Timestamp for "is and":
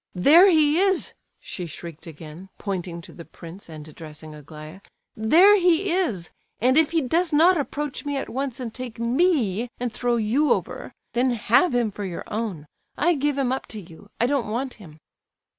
5.91-6.75